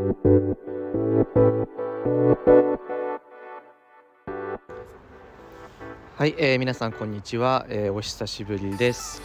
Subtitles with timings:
[0.00, 0.06] は
[6.24, 9.20] い、えー、皆さんこんにちは、えー、お久しぶりです、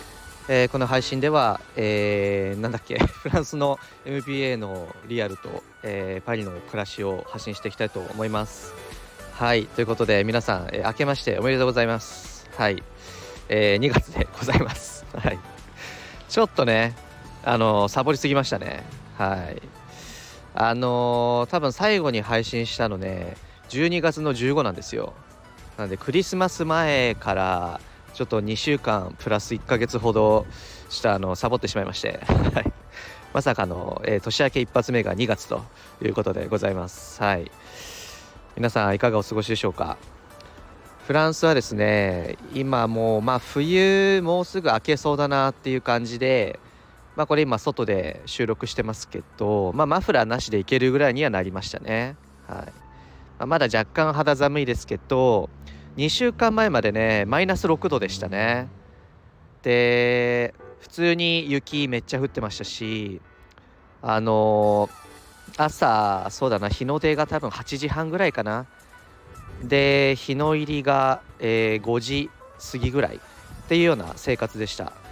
[0.50, 8.74] えー、この配信では、えー、なんだっけ フランスの MBA のリアルと、えー、パリの暮らしを発信していきたいと思います。
[9.32, 12.50] はいということで皆さん、えー、明けましておめでとうございます。
[12.58, 12.84] はい、
[13.48, 15.06] えー、2月でございます。
[15.16, 15.40] はい。
[16.28, 16.98] ちょっとね
[17.46, 18.84] あのサボりすぎましたね。
[19.18, 19.75] はい。
[20.56, 23.36] あのー、多分最後に配信したのね
[23.70, 25.14] 12月の15なんですよ。
[25.78, 27.82] なんでクリスマス前から
[28.14, 30.46] ちょっと2週間プラス1ヶ月ほど
[30.90, 32.20] したあのサボってしまいまして。
[33.34, 35.62] まさかの、えー、年明け一発目が2月と
[36.02, 37.22] いうことでございます。
[37.22, 37.52] はい。
[38.56, 39.98] 皆さんいかがお過ごしでしょうか？
[41.06, 46.62] フランスはですね今もうまあ冬もうすぐ明けそうだなっていう感じで
[47.16, 52.18] まあこれ今外で収録してますけどまあマフラーなしでいけるぐらいにはなりましたね。
[52.48, 52.72] はい、ま
[53.40, 55.50] あ、まだ若干肌寒いですけど
[55.98, 58.68] 2週間前までねマイナス6度でしたね。
[59.64, 63.22] で普通に雪めっちゃ降ってましたし
[64.02, 68.66] あのー、朝そうだな日の出が多分8時半ぐらいかな。
[69.64, 72.30] で日の入りが、えー、5時
[72.72, 73.20] 過ぎぐらいっ
[73.68, 75.05] ていうような生活でした。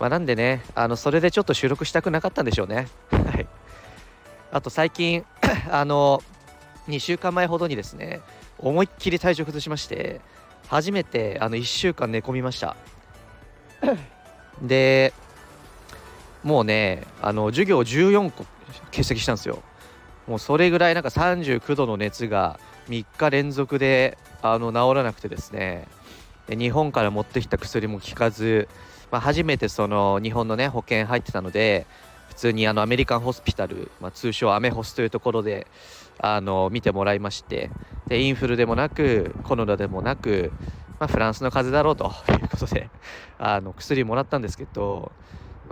[0.00, 2.88] まあ、なんでねあのそれでちょっと収録したくなかったんでしょうね。
[3.12, 3.46] はい。
[4.50, 5.26] あと最近
[5.70, 6.22] あの
[6.88, 8.22] 2週間前ほどにですね
[8.58, 10.22] 思いっきり体調崩しまして
[10.68, 12.76] 初めてあの1週間寝込みました。
[14.62, 15.12] で
[16.42, 18.46] もうねあの授業14個
[18.86, 19.62] 欠席したんですよ。
[20.26, 25.86] もうそれぐらいなんか39度の熱が3日連続であの治らなくてですね。
[26.46, 28.68] で日本から持ってきた薬も効かず、
[29.10, 31.86] まあ、初めてその日本のね保険入ってたので
[32.28, 35.66] 普通にあのアメリカンホスピタル、まあ、通称アメホスというところで
[36.18, 37.70] あの見てもらいまして
[38.06, 40.52] でインフルでもなくコロナでもなく、
[40.98, 42.88] まあ、フランスの風邪だろうということで
[43.38, 45.12] あの薬もらったんですけど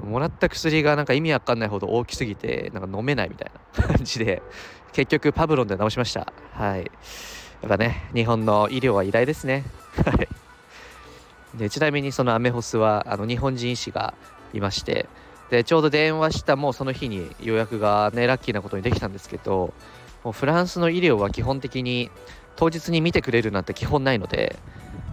[0.02, 4.42] もらった薬がなんか意味わかんないほど大きすぎてなんか飲めないみたいな 感じで
[4.92, 6.32] 結局パブロンで治しました。
[6.52, 6.90] はい。
[7.60, 9.64] やっぱね日本の医療は偉大ですね。
[10.04, 10.28] はい。
[11.54, 14.14] でちなみにそのアメホスはあの日本人医師が
[14.52, 15.08] いまして
[15.50, 19.72] でちょうど電話したもうその日に予約がねラッキーなことにできたんですけど
[20.24, 22.10] もうフランスの医療は基本的に
[22.56, 24.56] 当日に見てくれるなんて基本ないので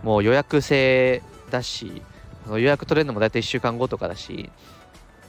[0.04, 2.02] もう予約制だし
[2.50, 4.50] 予約取れるのも大体1週間後とかだし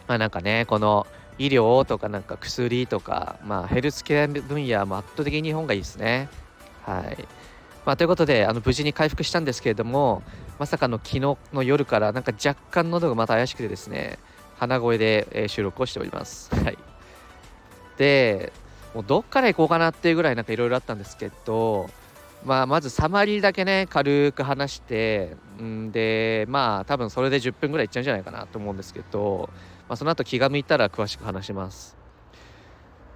[0.08, 1.06] まあなんかねこの
[1.38, 6.28] 医療とかなんか薬とかまあヘルスケア分野も圧倒的に日本がいいですね。
[6.84, 7.28] はい。
[7.84, 10.22] まあということであの無事に回復したんですけれども
[10.58, 14.18] まさかの昨日の夜からなんか若干喉がまた怪しくてですね
[14.58, 16.50] 鼻声で、収録をしております。
[16.56, 16.78] はい。
[17.98, 18.52] で
[18.94, 21.88] もうどっから行こうかなっていうぐらいなんかいろいろあったんですけど
[22.44, 29.50] まあまずサマリーだけね軽く話してんでまあ多分それで10分ぐらいいっちゃうんじゃないかなと思うんですけど、
[29.88, 31.96] まあ、その後気が向いたら詳しく話します。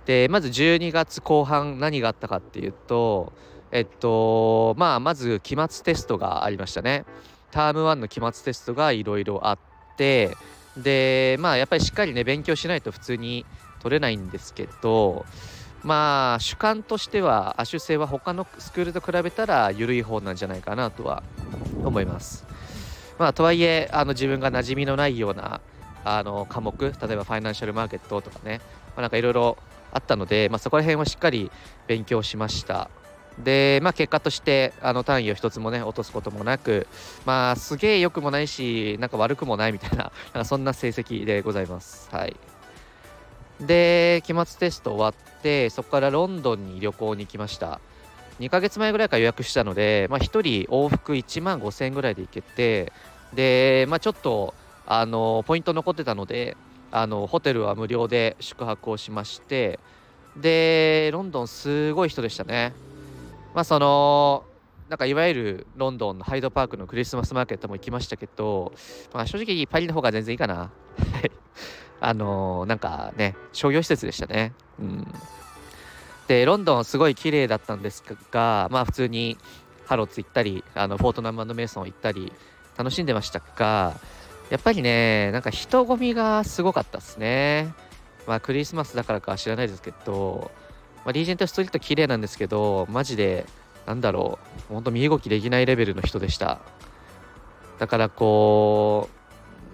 [0.07, 3.33] でまず12月後半何があったかっていうと
[3.73, 7.05] えっとまあまず期末テストがありましたね
[7.51, 9.59] ターム1の期末テストがいろいろあっ
[9.97, 10.37] て
[10.77, 13.45] でまあやっぱりしっかりね勉強しないと普通に
[13.81, 15.25] 取れないんですけど
[15.83, 21.23] まあ主観としては亜種性は他のスクールと比べたら緩い方なんじゃないかなとは
[21.85, 22.45] 思います。
[23.19, 25.61] まあ、とはいえあの自分が馴染みのないような
[26.05, 29.59] あの科目例えばファイナンシャルマーケットとかね、まあ、なんかいろいろ
[29.93, 31.51] あったので、まあ、そこら辺はしっかり
[31.87, 32.89] 勉強しました。
[33.45, 36.87] で、まあ、結果としてあの単位を一つもね落とすこともなく、
[37.25, 42.09] まあ、すげえ良くもないしなんか悪くもないみたいな なんそんな成績でございます。
[42.13, 42.37] はい。
[43.61, 47.81] で期末テスト終わってそこからロンドンに旅行に行きました。
[48.41, 50.41] 2ヶ月前ぐらいから予約したので、まあ、1人
[50.73, 52.91] 往復1万5000円ぐらいで行けて
[53.35, 54.55] で、まあ、ちょっと
[54.87, 56.57] あのポイント残ってたので
[56.91, 59.79] あのホテルは無料で宿泊をしまして
[60.37, 62.73] でロンドンすごい人でしたね。
[63.55, 64.45] まあその
[64.91, 68.73] なんかいわゆるロンドンのハイドパークのクリスマスマーケットも行きましたけど、
[69.15, 70.73] まあ、正直パリの方が全然いいかな
[72.01, 74.53] あのー、なんかね、商業施設でしたね。
[74.81, 75.15] うん。
[76.27, 78.03] で、ロンドンすごい綺麗だったんです
[78.33, 79.37] が、まあ普通に
[79.87, 82.33] ハロッツ行ったり、あのフォートナムメイソン行ったり、
[82.77, 83.95] 楽しんでましたが、
[84.49, 87.75] やっぱりね、なんか人混みがすごかったですね。
[88.27, 90.51] まあクリスマスだからか知らないですけど、
[91.05, 93.47] まあ、リージェントストリート綺麗なんですけど、マジで、
[93.87, 94.39] なんだろ
[94.71, 96.61] う、ほんと身動きできないレベルの人でした。
[97.79, 99.09] だからこ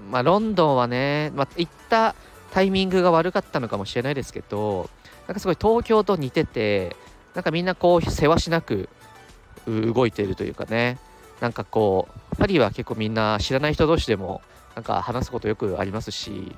[0.08, 2.14] う、まあ、ロンドンはね、まあ、行った
[2.52, 4.88] タイミングが悪かったのかもしれないですけど、
[5.26, 6.96] なんかすごい東京と似てて
[7.34, 8.88] なんかみんなこうせわしなく
[9.66, 10.98] 動いているというかね
[11.40, 14.40] なんかこうパリは結構みんな知らない人同士でも
[14.74, 16.56] なんか話すことよくありますし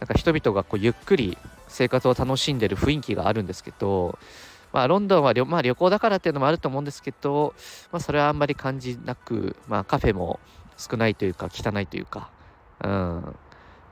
[0.00, 1.38] なんか人々がこうゆっくり
[1.70, 4.18] 生活を楽しんでる雰囲気があるんですけど、
[4.72, 7.54] まあ、ロンドンはまあ、旅行だからっていうのもあると思うんですけど、
[7.90, 10.38] まあ、それはあんまり感じなく、まあ、カフェも
[10.76, 12.30] 少ないというか汚いというか、
[12.82, 13.36] うん、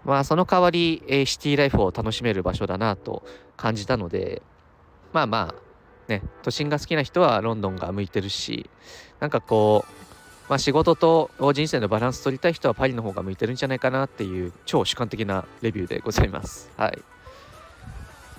[0.05, 3.23] まあその代わり、えー、シティライフを楽しめる場所だなと
[3.57, 4.43] 感じたので
[5.13, 5.63] まあまあ
[6.09, 8.71] ね都心が好きな人はロンドンが向いてるし
[9.21, 9.99] なんかこう
[10.49, 16.71] まあ、仕事と人生のバランス取りたい人はパリの方が向いてるんじゃないかなっていう超主観的なレビューでございます。
[16.79, 16.99] はい、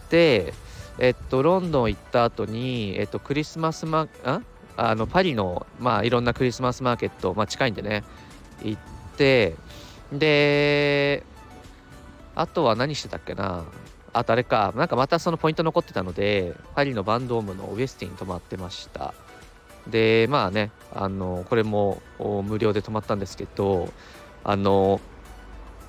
[0.10, 0.54] で、
[0.98, 4.42] えっと、ロンドン行った後に、えっと、クリスマスマあ？
[4.78, 8.04] あのパリの、まあ、いろんなクリスマスマーケット、まあ、近いんでね
[8.64, 8.82] 行っ
[9.18, 9.56] て
[10.14, 11.24] で
[12.34, 13.66] あとは何してたっけな？
[14.14, 19.14] あとあれかなんかまたそのポイント残ってたのでパリのバンドームのウエスティに泊まってました。
[19.88, 23.92] でまあねあのこれも無料で泊まったんですけど
[24.44, 25.02] あの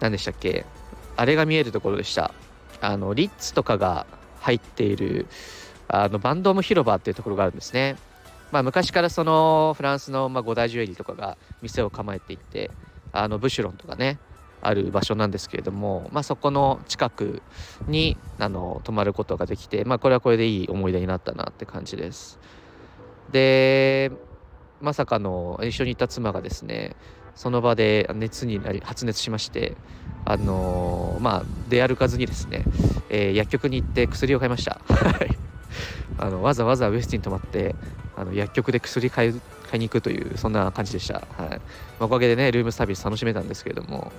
[0.01, 0.67] 何でしたっけ？
[1.17, 2.35] あれが見えるところでした。
[2.81, 4.07] あのリッツとかが
[4.41, 5.27] 入っている
[5.89, 7.97] あのバンドーム広場っていうところがあるんですね
[8.51, 12.71] まあ、昔からそのフランスのまあ五大ジュエリーとかが店を構えていて
[13.13, 14.19] あのブシュロンとかね
[14.63, 17.43] ある場所なんですけれども、まあ、そこの近く
[17.87, 22.39] にあの泊まることができて、まあ、これはこれでいい思い出になったなって感じです。
[23.33, 24.11] で
[24.81, 26.97] まさかの一緒にいた妻がですね
[27.35, 29.77] その場で熱になり発熱しまして
[30.31, 32.65] あのー、まあ出歩かずにですね、
[33.09, 34.81] えー、薬局に行って薬を買いました。
[36.19, 37.75] あのわざわざウエスティン泊まって
[38.17, 39.41] あの薬局で薬買い
[39.71, 41.61] 買いに行くというそんな感じでした、はい、
[42.01, 44.13] おかげでねルームサービス楽しめたんですけれども。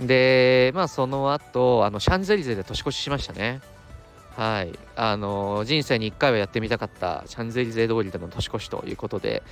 [0.00, 3.60] でまあその後あのシャンゼリゼで年越ししましたね。
[4.36, 4.78] はい。
[4.94, 9.42] あの人生に1回はやってみたかったシャンゼリゼ通りでの年越しということで。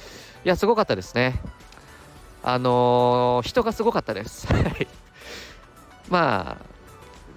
[0.44, 1.40] いやすごかったですね。
[2.42, 4.46] あの人がすごかったです。
[6.10, 6.58] ま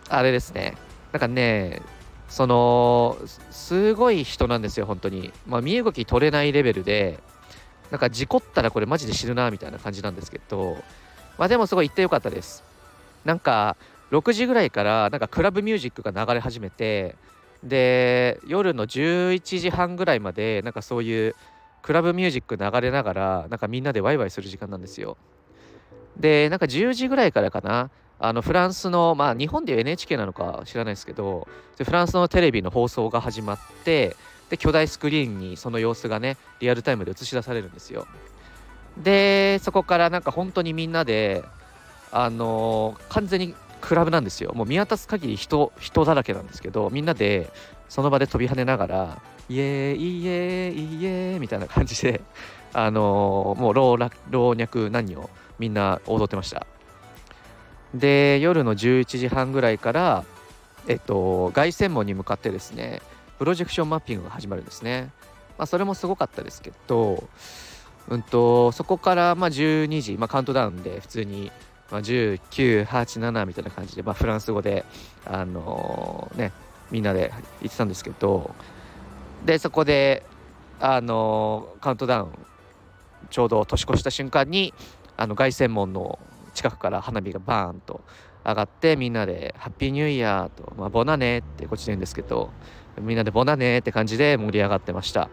[0.09, 0.75] ああれですね。
[1.11, 1.81] なんかね
[2.29, 3.17] その
[3.51, 5.31] すごい人なんですよ本当に。
[5.45, 7.19] まあ身動き取れないレベルで
[7.91, 10.77] なんか事故ったらこれマジで死ぬなみたいな感じなんですけど
[11.37, 12.63] まあでもすごい行ってよかったです。
[13.23, 13.77] なんか
[14.11, 17.15] 6時ぐらいからなんかクラブミュージックが流れ始めて
[17.63, 21.35] で夜の11時半ぐらいまでなんかそういう
[21.81, 25.17] クラブミュージック流れながらなんかみんなでワイワイする時間なんですよ。
[26.17, 31.47] でなんか10時ぐらいからかなあのフランスのまあ日本で NHK なのか知らないですけど
[31.77, 34.15] フランスのテレビの放送が始まって
[34.49, 38.07] で巨大スクリーンにその様子がねリアルタイムで映し出されるんですよ。
[38.97, 41.43] でそこからなんか本当にみんなで
[42.11, 44.53] あのー、完全にクラブなんですよ。
[44.55, 47.51] もう見渡す限り人人だらけなんですけどみんなで
[47.89, 52.21] その場で飛び跳ねながらイエーイイエーイイエーみたいな感じで
[52.73, 55.29] あのー、もう老若男女
[55.59, 56.65] みんな踊ってました。
[57.93, 60.25] で夜の11時半ぐらいから
[60.87, 63.01] えっと凱旋門に向かってですね
[63.37, 65.11] プロジェクションマッピングが始まるんですね。
[65.57, 67.27] まあ、それもすごかったですけど、
[68.09, 71.51] うんと、そこからまあ12時、まあ、カウントダウンで普通に、
[71.91, 74.85] まあ、1987みたいな感じで、まあ、フランス語で、
[75.25, 76.51] あのー、ね、
[76.91, 78.53] みんなで言ってたんですけど、
[79.45, 80.23] で、そこで、
[80.79, 82.29] あのー、カウントダウン、
[83.29, 84.73] ちょうど年越した瞬間に、
[85.19, 86.19] あの凱旋門の
[86.57, 88.01] 近くから花火がバーンと
[88.43, 92.49] 上がってみんなで「ハッピーニューイヤー」と「まあ、ボナネ」ってこっちで言うんですけど
[92.99, 95.29] みんなでボナネって感じで盛り上がってました。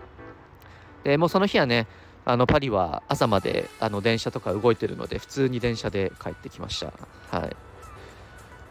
[1.03, 1.87] でもうその日はね
[2.27, 6.93] あのパリは朝まであの電車とか動いてるので普通に電車で帰ってきました。
[7.37, 7.57] はい。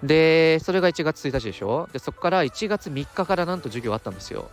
[0.06, 1.88] でそれが1月1日でしょ？
[1.94, 4.50] でそこから1月3日からなんと授業あったんですよ。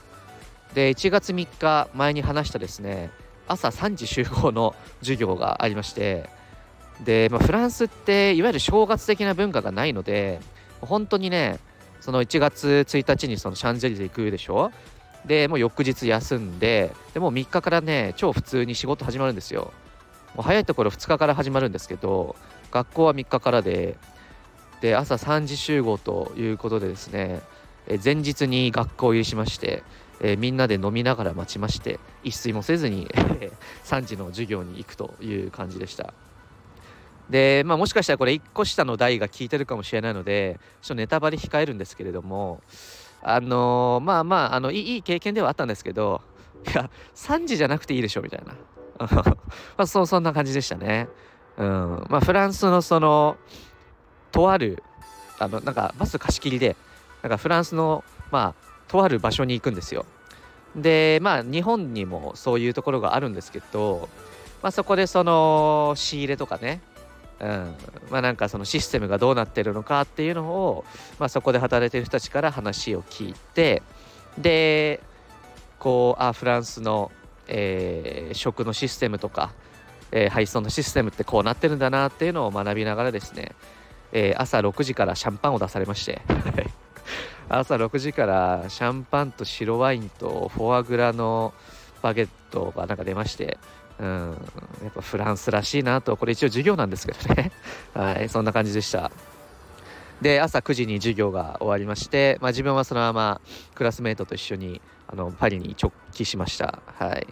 [0.74, 3.10] で1月3日前に話したですね
[3.48, 6.30] 朝3時集合の授業がありまして
[7.04, 10.40] で、まあ、フランスっていわゆる正月的な文化がないので
[10.80, 11.58] 本当にね
[12.00, 14.72] その1月1日にそのシャンゼリゼ行くでしょ？
[15.26, 19.72] でもう翌日休んででもう3日からね超普通に仕事始まるんですよ。
[20.34, 22.36] もう早いところ2日から始まるんですけど
[22.70, 23.98] 学校は3日からで
[24.80, 27.40] で朝3時集合ということでですね
[27.86, 29.82] え前日に学校入りしまして、
[30.20, 33.08] えみんなで飲みながら待ちまして一睡もせずに
[33.84, 36.14] 3時の授業に行くという感じでした。
[37.30, 42.60] で、まあ、もしかしたらこれ1個下の代が聞いてるかもしれないのでちょっとネタバレ控えるんですけれども
[43.22, 46.22] あのー、まあまああのいい経験ではあったんですけど
[46.66, 48.56] いや3時じゃなくていいでしょみたいな
[49.06, 49.36] ま
[49.78, 51.08] あそそんな感じでしたね。
[51.56, 53.36] うんまあ、フランスのその
[54.32, 54.82] とある
[55.38, 56.76] あのなんかバス貸し切りで
[57.22, 60.06] なんかフランスのまあとある場所に行くんですよ。
[60.76, 64.08] でまあ日本にもそういうところがあるんですけど、
[64.62, 66.80] まあ、そこでその仕入れとかね、
[67.40, 67.74] うん。
[68.10, 70.84] まあ、なんかそのシステムがどうなってるのかっていうのを、
[71.18, 73.82] まあ、そこで働いてる人たちから話を聞いて
[74.38, 75.00] で
[75.78, 77.10] こうあフランスの、
[77.48, 79.52] えー、食のシステムとか、
[80.12, 83.52] えー、配送のシステムってこうなってるんだなっていうのを学びながらですね、
[84.12, 86.20] えー、朝6時からシャンパンを出されまして
[87.48, 91.54] 朝6時からシャンパンと白ワインとフォアグラの
[92.02, 93.58] バゲットがなんか出まして、
[94.00, 94.30] うん、
[94.82, 97.52] やっぱフランスらしいなと、これ一応授業なんですけどね。
[97.92, 99.12] はい、そんな感じでした。
[100.22, 103.40] で、朝9時に授業が終わりまして、まあ、自分はそのまま
[103.74, 106.80] クラスメートと一緒にあのパリに直帰しました。
[106.98, 107.26] はい。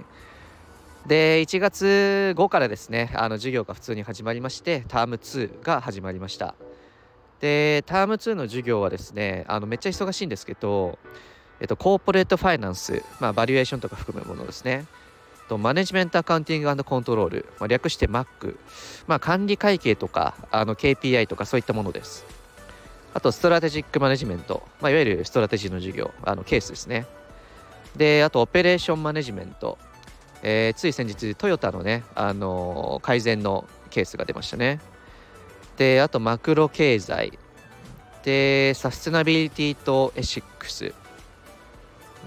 [1.07, 6.55] で、1月5からですね、あの授業が普通に始まりまして、ターム2が始まりました。
[7.41, 10.99] で、ターム2の授業はですね、あのめっちゃ忙しいんですけど、
[11.61, 14.85] えっと、コーポレートファイナンス、まあ、バリエーションとか含むものですね。
[15.49, 18.57] とマネジメントアカウンティングコントロール、まあ、略して MAC、
[19.07, 22.39] まあ、管理会計とかあの KPI とかそういったものです。
[23.15, 27.07] あと、 Strategic Management、まあ、いわゆるストラテジーの授業、あのケースですね。
[27.97, 29.79] で、あと、 Operation Management、
[30.43, 34.81] えー、つい先日、トヨタのね、あのー、改善のケースが出ましたね。
[35.79, 37.39] で、あとマクロ経済。
[38.25, 40.93] で、サステナビリティと Ethics。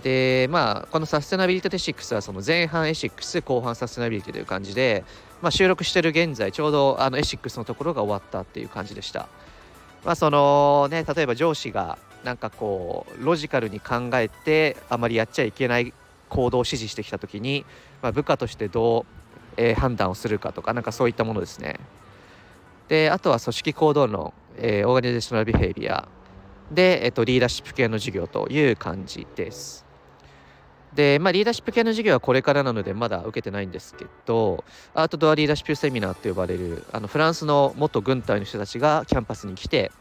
[0.03, 5.03] で、まあ、このサステナビリティと Ethics はその前半 Ethics、後半サステナビリティという感じで、
[5.41, 9.27] まあ、収録してる現在、ちょうどあの Ethics のところが終わったっていう感じでした。
[10.03, 15.93] まあ、そのね、例えば上司がなんかこう、ロジカルに考えて、あまりやっちゃいけない
[16.29, 17.65] 行動を指示してきたときに、
[18.01, 19.05] まあ、部下としてどう、
[19.57, 21.79] えー、判断をするかとか、なんかそういったものですね。
[22.91, 26.09] であとは組織行動論、えー、 Organizational Behavior
[26.71, 29.85] で、えっと、リーダーシップ系の授業という感じです。
[30.93, 39.91] で、まあ、リーダーシップ系の授業はこれからなのでまだ受けてないんですけど、 Outdoor Leadership Seminar と呼ばれる、あのフランスの元軍隊の人たちがキャンパスに来て、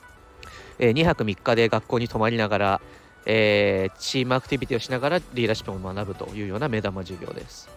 [0.78, 2.80] えー、2泊3日で学校に泊まりながら、
[3.26, 7.68] えー、チームアクティビティをしながらリーダーシップを学ぶというような目玉授業です。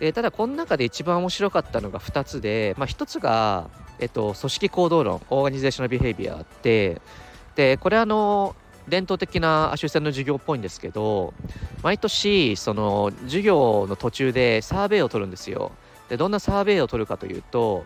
[0.00, 7.00] でただこの中で一番面白かったのが2つで、まあ、1つが、えっと、組織行動論 Organizational Behavior で
[7.54, 8.54] でこれあの
[8.88, 11.34] 伝統的な出世の授業っぽいんですけど
[11.82, 15.72] 毎年その授業の途中でサーベイを取るんですよ。
[16.08, 17.84] でどんなサーベイを取るかというと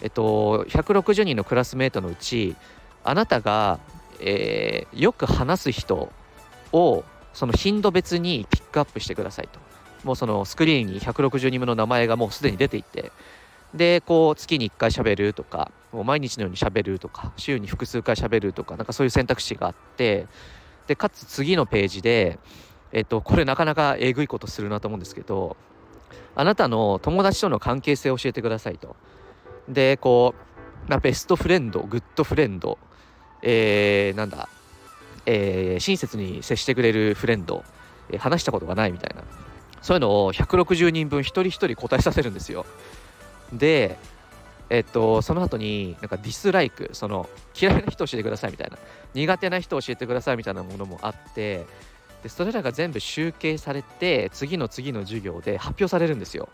[0.00, 2.56] えっと160人のクラスメートのうち
[3.04, 3.78] あなたが、
[4.20, 6.10] えー、よく話す人
[6.72, 9.60] をその頻度別にピックアップしてくださいと。
[10.04, 13.12] もうそのスクリーンに160人分の名前がもうすでに出ていて
[13.74, 20.26] でこう月に1回喋るとかもう毎日のように喋るとか週に複数回喋るとかなんかそういう選択肢があって
[20.86, 22.38] でかつ次のページで、
[22.92, 25.56] えっと、これなかなかえぐいことするなと思うんですけど
[26.34, 28.96] あなたの友達との関係性を教えてくださいと
[29.68, 30.34] でこ
[30.86, 32.78] う、まあ、ベストフレンドグッドフレンド
[33.42, 34.48] えー、なんだ、
[35.26, 37.64] えー、親切に接してくれるフレンド、
[38.18, 39.24] 話したことがないみたいな
[39.82, 42.66] そういうのを160人分一人一人答えさせるんですよ。
[43.52, 43.98] で、
[44.68, 47.28] えっと、その後に、なんかディスライク、その
[47.60, 48.78] 嫌いな人教えてくださいみたいな、
[49.14, 51.66] 苦手な人教えてくださいみたいなものもあって、
[52.22, 56.48] でそれらが全部集計されて、次の次の授業で発表されるんですよ。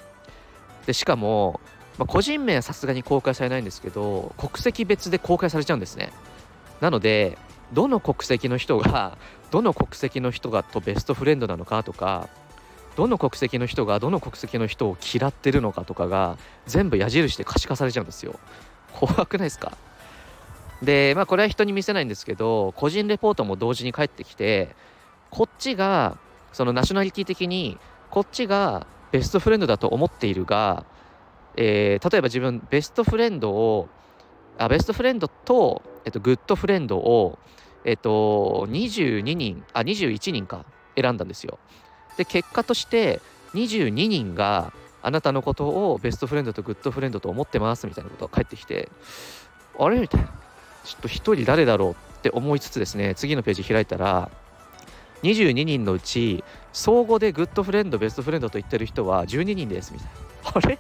[0.87, 1.61] でしかも、
[1.99, 6.13] まあ、個人名はさすがに公開されないんですけど、国籍別で公開されちゃうんですね。
[6.81, 7.37] なので、
[7.73, 9.19] どの国籍の人が、
[9.51, 12.29] どの国籍の人がとベストフレンドなのかとか、
[12.97, 18.39] どの国籍の人がどの国籍の人を嫌ってるのかとかが全部矢印で可視化されちゃうんですよ。
[18.93, 19.77] 怖くないですか？
[20.83, 24.75] で、まあこれは人に見せないんですけど、個人レポートも同時に返ってきて、
[25.31, 26.17] こっちが、
[26.53, 27.79] そのナショナリティ的に、
[28.11, 30.85] こっちがベストフレンドだと思っているが、
[31.57, 33.89] えー、例えば自分、ベストフレンドを、
[34.59, 37.39] あベストフレンドと、えっと、グッドフレンドを、
[37.85, 40.65] えっと、22人、あ、21人か、
[40.97, 41.59] 選んだんですよ。
[42.17, 43.21] で結果として
[43.55, 48.89] 22人があなたのことをベストフレンドとグッドフレンドと思ってますみたいなことが返ってきて
[49.79, 49.99] あれ？
[50.01, 50.27] みたいな。
[50.85, 54.31] ちょっと1人誰だろうって思いつつですね次のページ開いたら
[55.23, 60.53] 22人のうち相互でグッドフレンドベストフレンドと言ってる人は12人ですみたいな。
[60.55, 60.79] あれ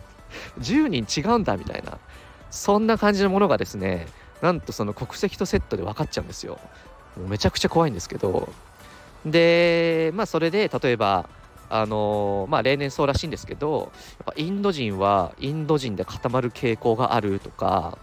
[0.61, 1.99] ？10人違うんだみたいな。
[2.50, 4.07] そんな感じのものがですね
[4.43, 6.59] なんとその国籍とセットで分かっちゃうんですよ。
[7.16, 8.49] もうめちゃくちゃ怖いんですけど
[9.26, 11.28] で、まあ、それで例えば、
[11.68, 17.99] あの、まあ、例年そうらしいんですけどやっぱインド人はインド人で固まる傾向があるとか、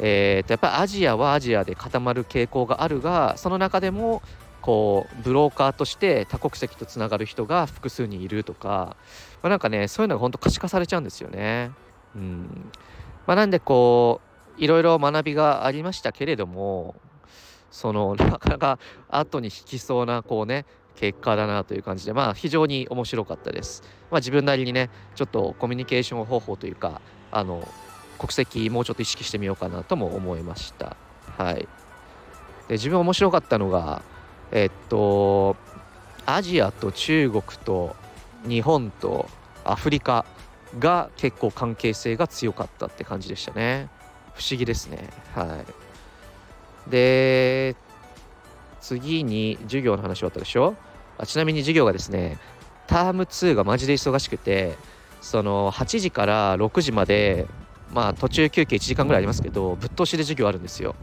[0.00, 4.22] えー、とやっぱりアジアはアジアで固まる傾向があるがその中でも
[4.60, 8.96] こうブローカーとして多国籍とつながる人が複数にいるとか、
[9.42, 11.70] まあ、なんかねそういうのが本当可視化されちゃうんですよね。
[12.14, 12.70] うん
[13.26, 14.20] まあ、なんでこ
[14.58, 16.94] ういろいろ学びがありましたけれども
[17.72, 20.64] そのなかなか後に引きそうなこうね
[20.94, 23.82] 結果だなという感じでまあ非常に面白かったです。
[24.10, 27.00] まあ、自分なりにねちょっとコミュニケーション方法というか
[27.32, 27.66] あの
[28.18, 30.96] 国籍もうちょっと意識してみようかなとも思いました。
[31.38, 31.66] はい、
[32.68, 34.02] で自分面白かったのが
[34.52, 35.56] えっと
[36.26, 37.96] アジアと中国と
[38.46, 39.28] 日本と
[39.64, 40.26] アフリカ
[40.78, 43.88] が結構関係性が強かったって感じでしたね
[44.34, 45.81] 不思議ですねはい
[46.92, 47.74] で
[48.82, 50.76] 次に授業の話終わったでしょ？
[51.16, 52.38] あちなみに授業がですね
[52.86, 54.76] ターム2がマジで忙しくて
[55.22, 57.46] その8時から6時まで
[57.94, 60.94] まあ途中休憩1時間ぐらいありますけどぶっ通しで授業あるんですよ。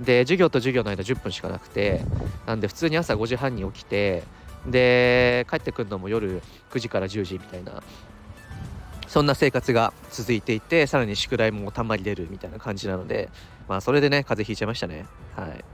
[0.00, 2.02] で授業と授業の間10分しかなくて
[2.46, 4.22] なんで普通に朝5時半に起きて
[4.66, 7.82] で帰ってくるのも夜9時から10時みたいな
[9.08, 13.28] そんな生活が続いていてさらに宿題もたまり出るみたいな感じなので
[13.68, 15.06] まあそれでね風邪ひいちゃいましたね。
[15.36, 15.64] はい。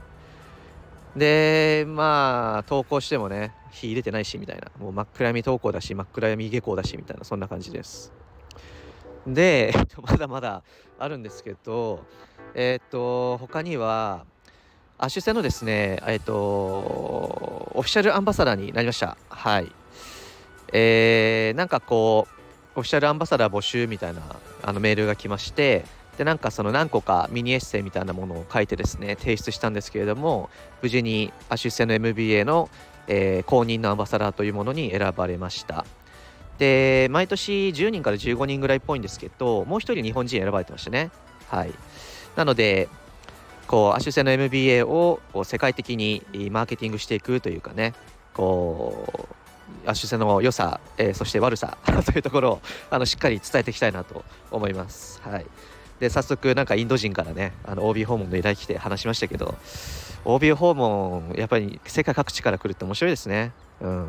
[1.17, 4.69] でまあ投稿してもね火入れてないしみたいな。
[4.79, 7.23] もう真っ暗闇投稿だし真っ暗闇下校だしみたいな。
[7.23, 8.11] そんな感じです。
[9.25, 10.63] でまだまだ
[10.99, 12.05] あるんですけど
[12.53, 14.25] えっ、と他には
[14.97, 19.17] アシュ製のですねえっ、とオフィシャルアンバサダーになりました。
[19.29, 19.71] はい。
[20.73, 22.27] えー、なんかこ
[22.75, 24.21] うオフィシャルアンバサダー募集みたいな
[24.61, 25.85] あのメールが来まして
[26.17, 30.49] でなんかその何個かミニエッセイみたいなものを書いてですね提出したんですけれども
[30.81, 32.69] 無事にアシュセの MBA の、
[33.07, 35.85] えー、公認のアンバサダーというものに選ばれました。
[36.57, 41.11] で毎年10人から15人ぐらいっぽいんですけどもう一人日本人選ばれてましたね。
[41.49, 41.73] はい。
[42.37, 42.87] なので
[43.67, 47.93] こうアシュセの MBA をこう世界的にマーケティングしていくというかね
[48.33, 49.27] こ
[49.85, 55.21] うアシュセの良さ、えー、そして悪さ というところをあのしっかり伝えていきたいなと思います。
[55.23, 55.45] はい、
[55.99, 59.55] で早速なんかインド人からねあの OB 訪問の依頼来て話しましたけど
[60.25, 63.51] OB 訪問やっぱり世界各地から来るって面白いですね。
[63.81, 64.05] うん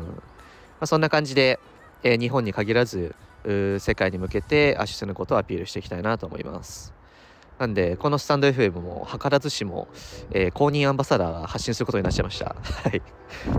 [0.79, 1.59] まあ、そんな感じで、
[2.03, 6.97] えー、日本に限らず世界に向けてアシュセのことをアピールしていきたいなと思います。
[7.59, 9.87] なんで、このスタンド FM も図らずしも、
[10.31, 12.55] えー、公認アンバサダーが発信することになっちゃいました。
[12.83, 13.01] はい。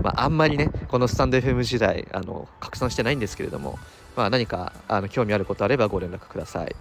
[0.01, 3.77] まあ、あんまりね、このスタンド FM 時代、あの、拡散してないんですけれども、
[4.15, 6.75] まあ、何か、あの、興味あることあればご連絡ください。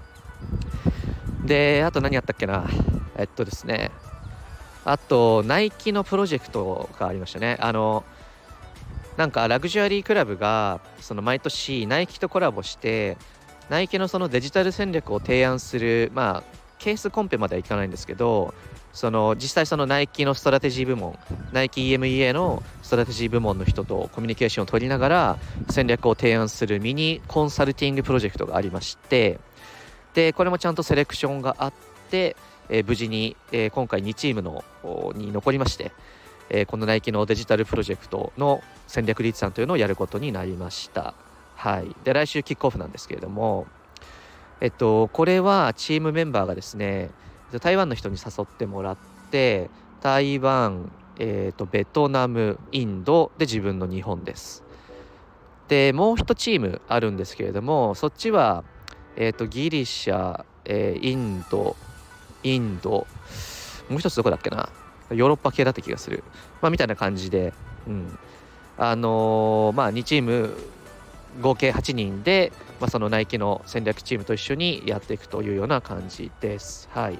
[1.48, 2.64] で、あと何やったっけな。
[3.16, 3.90] えっとですね、
[4.84, 7.56] あと、ナイキのプロジェクトがありましたね。
[7.60, 8.04] あの、
[9.18, 13.18] なんか Luxury Club がその毎年ナイキとコラボして
[13.68, 18.54] ナイキのそのデジタル戦略を提案するまあケースコンペまではいかないんですけど
[18.92, 21.18] その実際そのナイキのストラテジー部門
[21.52, 29.40] ナイキ EMEA のストラテジー部門の人とコミュニケーションを取りながら戦略を提案するミニコンサルティングプロジェクトがありまして
[30.18, 31.72] でこれもちゃんとセレクションがあっ
[32.10, 32.34] て、
[32.68, 34.64] えー、無事に、えー、今回2チームの
[35.14, 35.92] に残りまして、
[36.50, 41.14] えー、このナイキのデジタルプロジェクトの戦略リーさんというのをやることになりました。
[41.54, 43.68] はい、で来週キックオフなんですけれども
[44.60, 47.10] えっと、これはチームメンバーがですね、
[47.60, 48.96] 台湾の人に誘ってもらっ
[49.30, 54.64] て、台湾、えっと、ベトナム、インドで自分の日本です。
[55.68, 58.64] で、もう一チームあるんですけれども、そっちは、
[59.20, 61.74] えっと、ギリシャ、えー、インド、
[62.44, 62.90] インド、
[63.90, 64.68] もう一つどこだっけな、
[65.10, 66.22] ヨーロッパ系だった気がする。
[66.62, 67.52] まあ、みたいな感じで、
[67.88, 68.18] うん。
[68.76, 70.56] あのー、まあ、2チーム
[71.40, 76.88] 合計8人で、まあ、そのナイキの戦略チームと一緒にやっていくというような感じです。
[76.92, 77.14] はい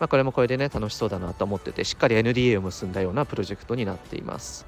[0.00, 4.66] まあ、これもこれでね楽しそうだなと思っててしっかり NDA を結んだようなプロジェクトになっています。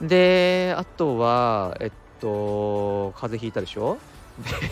[0.00, 3.98] であとはえっと風邪ひいたでしょ？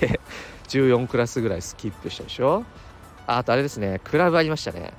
[0.01, 0.21] で
[0.69, 2.65] 14クラスぐらいスキップしたでしょ？
[3.27, 4.93] あとあれですねクラブありましたね。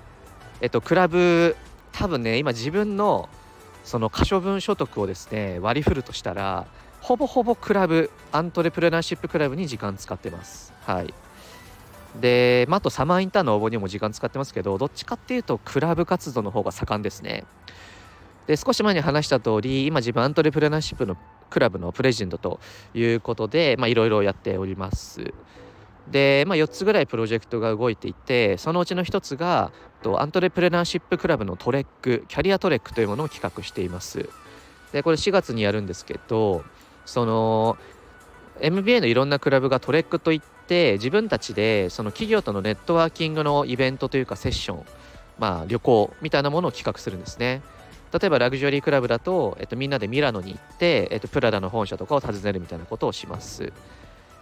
[0.62, 1.56] えっとクラブ
[1.92, 3.30] 多分ね今自分の
[3.84, 6.68] その可処分所得をですね割り振るとしたら
[7.02, 10.72] ほぼほぼクラブアントレプレナーシップクラブに時間使ってます。
[10.86, 11.14] はい。
[12.20, 17.46] で、まあ、あとサマーインターンの応募にも時間使ってますけどどっちかっていうとクラブ活動の方が盛んですね。
[18.48, 21.16] で少し前に話した通り今自分アントレプレナーシップの
[21.52, 22.60] クラブのプレジデントと
[22.96, 25.34] いうことでいろいろやっております。
[26.10, 29.72] で、まあ、4つぐらいプロジェクトが動いていてそのうちの1つが
[30.18, 34.28] Entrepreneurship Club の Trek Career Trek というものを企画しています。
[34.92, 36.64] でこれ4月にやるんですけど
[37.06, 37.78] その
[38.60, 44.86] MBA のいろんなクラブが Trek といって自分たちでその企業とのネットワーキングのイベントというかセッション
[45.40, 47.62] まあ旅行みたいなものを企画するんですね。
[48.14, 53.72] 例えばラグジュアリークラブだと、えっと、みんなでミラノに行って、えっと、プラダの本社とかを訪ねるみたいなことをします。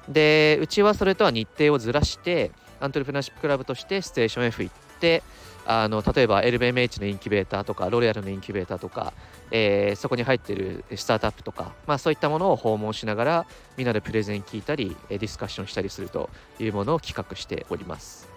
[0.08, 5.22] でうちはそれとは日程をずらしてアントレプナーシップクラブとしてステーション F 行って
[5.66, 9.14] あの例えば LBMH のインキュベーターとかロレアルのインキュベーターとか、
[9.52, 13.46] えー、そこに入っているスタートアップとか、まあ、そういったものを訪問しながら
[13.78, 18.28] みんなでプレゼン聞いたりディスカッションしたりするというものを企画しております。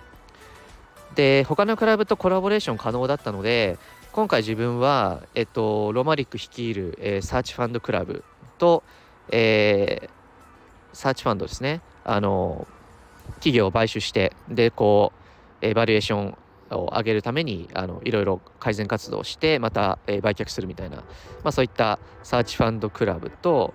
[1.15, 3.79] で他のクラブとコラボレーション可能だったので
[4.13, 8.25] 今回自分は、えっと、ロマリック率いる、えー、サーチファンドクラブ
[8.59, 8.83] と、
[9.31, 10.09] えー、
[10.93, 11.81] サーチファンドですね。
[12.05, 12.67] あの
[13.37, 15.13] 企業を買収してでこ
[15.63, 16.39] うエバリエーション
[16.73, 21.05] を上げるためにあのいろいろ改善活動をしてまた、え、売却するみたいな、ま
[21.45, 23.73] あ、そういったサーチファンドクラブと、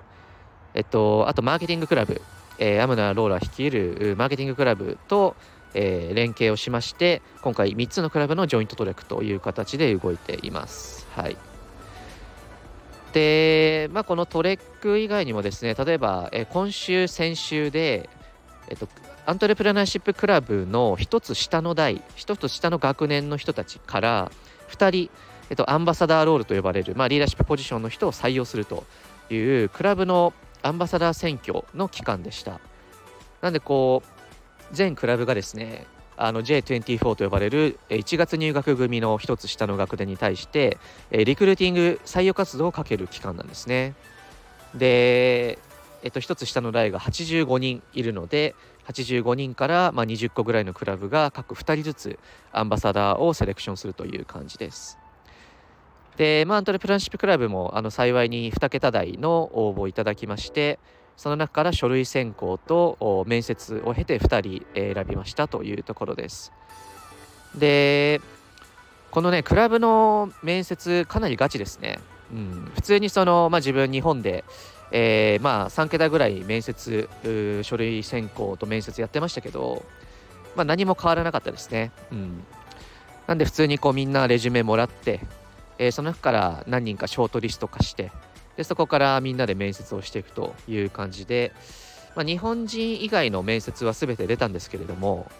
[0.76, 2.21] えっと、あとマーケティングクラブ、
[2.60, 5.36] えー、アムナ・ローラ率いるマーケティングクラブと、
[5.73, 11.08] えー、連携をしまして今回3つのクラブの Joint Trek という形で動いています。
[11.12, 11.38] はい、
[13.13, 18.10] で、まあ、この Trek 以外にもですね例えば、えー、今週先週で、
[18.69, 18.88] えっと、
[19.26, 24.32] Entrepreneurship Club の1つ下の代1つ下の学年の人たちから
[24.69, 25.12] 2人、
[25.49, 28.86] えっと、 Ambassador Role と呼ばれる、まあ、リーダーシップポジションの人を採用すると
[29.30, 32.60] いうクラブのアンバサダー選挙の期間でした。
[33.41, 34.16] なんでこう
[34.71, 35.86] 全クラブがですね
[36.17, 40.77] あの J24 と呼ばれる1月入学組の1つ下の学年に対して
[41.12, 43.93] リクルーティング採用活動をかける期間なんですね。
[44.73, 45.60] で、
[46.03, 48.56] えっと、1つ下の代が85人いるので
[48.88, 52.19] 85人からまあ20個ぐらいのクラブが各2人ずつ
[52.51, 54.97] アンバサダーをセレクションするという感じです。
[56.17, 60.80] で、まあ、アントレプランシップクラブもあの幸いに2桁台の応募いただきまして
[61.17, 66.53] その中から書類選考と面接を経て2人選びましたというところです。
[67.56, 68.21] で、
[69.10, 71.99] このね、クラブの面接かなりガチですね。
[72.32, 74.43] うん、普通にその、まあ、自分日本で、
[74.91, 77.10] えー、まあ3桁ぐらい面接、
[77.63, 79.84] 書類選考と面接やってましたけど、
[80.56, 81.91] まあ、何も変わらなかったですね。
[82.12, 82.43] うん、
[83.25, 85.21] なんで普通にこうみんなレジュメもらって、
[85.80, 88.12] えー、その中から何人かショートリスト化して、
[88.58, 91.54] でそこからみんなで面接をしていくという感じで、
[92.15, 95.32] まあ、日本人以外の面接は全て出たんですけれども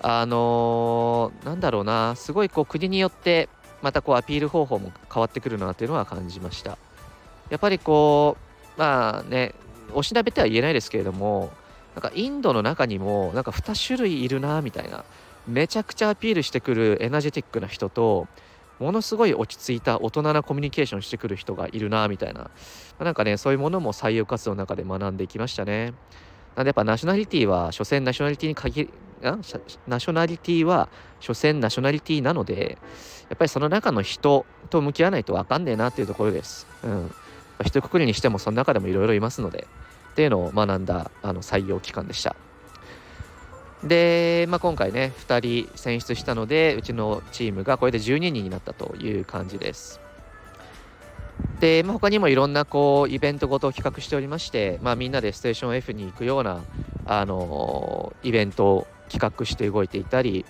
[0.00, 3.48] あのー、なんだろうなすごいこう国によって
[3.82, 6.78] またこうアピール方法も変わってくるなというのは感じました。
[7.50, 8.36] やっぱりこ
[8.76, 9.54] うまあね
[9.92, 11.50] おしなべては言えないですけれども
[11.94, 15.04] なんかインドの中にもなんか2種類いるなみたいな
[15.46, 18.26] めちゃくちゃアピールしてくるエナジェティックな人と
[18.78, 22.50] ものすごい落ち着いた大人なコミュニケーションしてくる人がいるなみたいな、ま
[23.00, 25.94] あ、なんかねそういうものも採用活動の中で学んでいきましたね
[26.54, 28.90] なんでやっぱナショナリティは所詮ナショナリティに限り
[29.22, 30.88] ナショナリティは
[31.20, 32.78] 所詮ナショナリティなので
[33.28, 36.66] やっぱりその中の人と向き合わないと分かんねえなっていうところです。
[36.84, 37.10] うん。
[37.64, 39.66] 一括りにしてもその中でもいろいろいますので
[40.12, 42.36] っていうのを学んだあの採用期間でした。
[43.84, 50.00] で、まあ、今回ね2人選出したのでうちのチームがこれで12人になったという感じです。
[51.60, 56.64] で、まあ、他にもいろんなこうイベントごとを企画しておりまして、まあ、みんなでステーション F に行くような、
[57.06, 60.44] あの、イベントを企画して動いていたり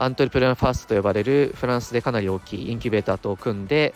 [0.00, 3.94] アントレプレナーファーストと呼ばれるフランスでかなり大きいインキュベーターと組んで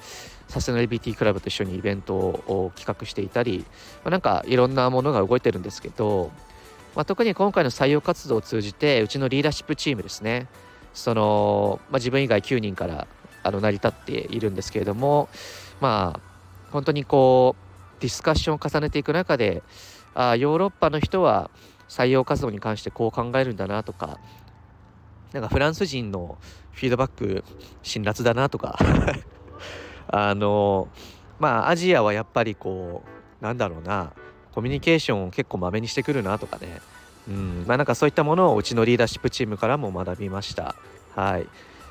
[0.48, 3.64] サステナリビティクラブと一緒にイベントを企画していたり、
[4.04, 6.30] まあ、なんかいろんなものが動いてるんですけど
[6.94, 10.48] まあ、特に今回の採用活動を通じてうちのリーダーシップチームですね。
[10.92, 13.06] その、まあ、自分以外9人から
[13.42, 15.28] あの成り立っているんですけれども
[15.80, 16.20] まあ
[16.70, 19.62] 本当にこうディスカッションを重ねていく中で
[20.14, 21.50] あヨーロッパの人は
[21.88, 24.18] 採用活動に関してこう考えるんだなとか
[25.32, 26.38] なんかフランス人の
[26.72, 27.44] フィードバック
[27.82, 28.78] 辛辣だなとか
[30.08, 30.88] あの
[31.38, 33.02] まあアジアはやっぱりこ
[33.40, 34.12] うなんだろうな
[34.54, 36.80] コミュニケーションを結構まめにしてくるなとかね。
[37.28, 37.64] うん。
[37.66, 40.76] まあなんかそういったものをうちのリーダーシップチームからも学びました。
[41.16, 41.46] はい。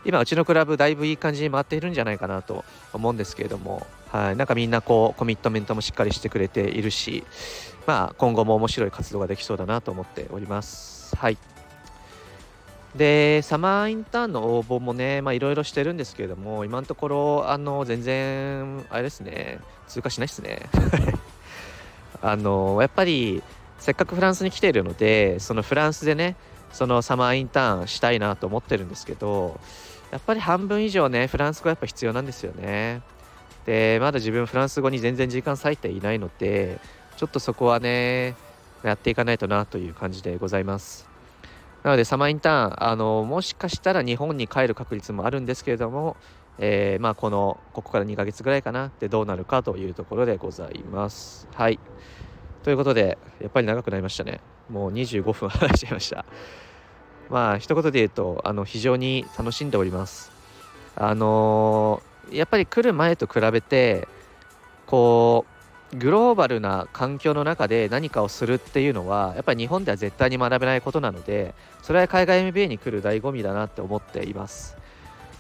[0.06, 3.86] 今うちのクラブだいぶいい感じに回っているんじゃないかなと思うんですけれども。
[4.12, 4.36] はい。
[4.36, 7.24] なんかみんなこうコミットメントもしっかりしてくれているし
[7.88, 11.16] まあ今後も面白い活動ができそうだなと思っております。
[11.16, 11.38] はい。
[12.96, 19.60] でサマーインターンの応募もねいろいろしてるんですけれども今のところあの全然あれですね。
[19.88, 20.70] 通過しないですね。
[22.24, 23.44] あのやっぱり
[23.78, 26.38] せっかくフランスに来ているのでそのフランスでね
[26.72, 29.60] そのサマーインターンしたいなと思ってるんですけど
[30.10, 33.02] やっぱり半分以上ねフランス語やっぱ必要なんですよね。
[33.66, 36.80] でまだ自分フランス語に全然時間割いていないので
[37.18, 38.36] ちょっとそこはね
[38.84, 41.08] やっていかないとなという感じでございます。
[41.84, 46.16] なのでサマーインターンあのもしかしたら日本に帰る確率もあるんですけれども
[46.60, 51.48] えー、まあこのここから2ヶ月ぐらいかなでどうなるかというところでございます。
[51.54, 51.80] はい。
[52.64, 54.42] ということでやっぱり長くなりましたね。
[54.70, 56.26] もう25分 話しちゃいました。
[57.30, 60.32] まあ一言で言うとあの非常に楽しんでおります。
[60.96, 64.08] あのー、やっぱり来る前と比べて
[64.86, 65.54] こう
[65.98, 74.76] グローバルな環境の中で何かをするっていうのはやっぱり日本では絶対に学べないことなのでそれは海外 MBA に来る醍醐味だなって思っています。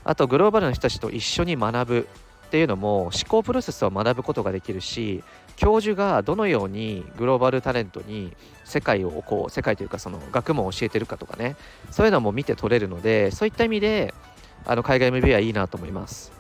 [0.04, 2.08] あとグローバルな人たちと一緒に学ぶ
[2.48, 5.24] っていうのも思考プロセスを学ぶことができるし
[5.56, 8.32] 教授がどのようにグローバルタレントに
[8.64, 11.56] 世界をこう世界というかその学問を教えてるかとかね。
[11.92, 14.14] そういうのも見て取れるのでそういった意味で
[14.66, 16.32] あの海外 MBA はいいなと思います。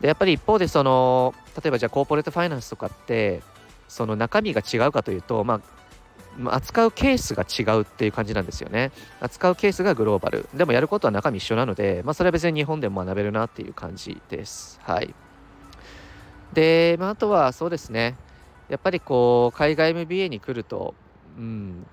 [0.00, 3.42] でやっぱり一方でその例えばじゃあコーポレートファイナンスとかって
[3.88, 5.60] その中身が違うかというとまあ
[6.46, 8.92] 扱うケースが違うっていう感じなんですよね。
[9.20, 10.48] 扱うケースがグローバル。
[10.54, 14.78] でもやることは中身一緒なので、まあ、それは別に日本でも学べるなっていう感じです。
[14.82, 15.14] はい。
[16.52, 18.16] で、まあ、あとはそうですね。
[18.68, 20.94] やっぱりこう、海外 MBA に来ると、
[21.36, 21.86] うん、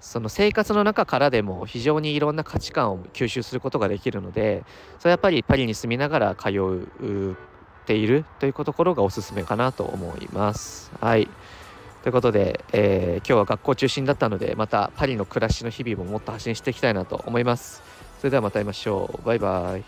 [0.00, 4.64] その生活の中からでも非常にいろんな価値観を吸収することができるので、
[4.98, 7.36] それはやっぱりパリに住みながら通う
[7.86, 10.90] ているというところがおすすめかなと思います。
[11.00, 11.28] はい。
[12.08, 17.82] ということで、えー、今日は学校中心だったので、またパリの暮らしの日々ももっと発信していきたいなと思います。
[18.20, 19.26] それではまた会いましょう。
[19.26, 19.84] バイバイ。